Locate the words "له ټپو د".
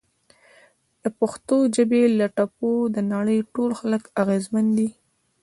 2.19-2.97